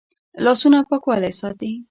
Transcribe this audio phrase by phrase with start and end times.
[0.43, 1.71] لاسونه پاکوالی ساتي